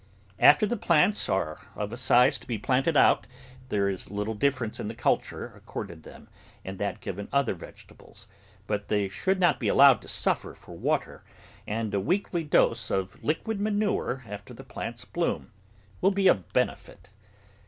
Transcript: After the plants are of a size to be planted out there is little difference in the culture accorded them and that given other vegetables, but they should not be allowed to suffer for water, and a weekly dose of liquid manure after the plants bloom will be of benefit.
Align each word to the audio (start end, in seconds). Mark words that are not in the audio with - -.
After 0.39 0.65
the 0.65 0.77
plants 0.77 1.29
are 1.29 1.59
of 1.75 1.93
a 1.93 1.95
size 1.95 2.39
to 2.39 2.47
be 2.47 2.57
planted 2.57 2.97
out 2.97 3.27
there 3.69 3.87
is 3.87 4.09
little 4.09 4.33
difference 4.33 4.79
in 4.79 4.87
the 4.87 4.95
culture 4.95 5.53
accorded 5.55 6.01
them 6.01 6.27
and 6.65 6.79
that 6.79 7.01
given 7.01 7.27
other 7.31 7.53
vegetables, 7.53 8.27
but 8.65 8.87
they 8.87 9.07
should 9.07 9.39
not 9.39 9.59
be 9.59 9.67
allowed 9.67 10.01
to 10.01 10.07
suffer 10.07 10.55
for 10.55 10.75
water, 10.75 11.23
and 11.67 11.93
a 11.93 11.99
weekly 11.99 12.43
dose 12.43 12.89
of 12.89 13.23
liquid 13.23 13.61
manure 13.61 14.23
after 14.27 14.55
the 14.55 14.63
plants 14.63 15.05
bloom 15.05 15.51
will 16.01 16.09
be 16.09 16.27
of 16.27 16.51
benefit. 16.51 17.09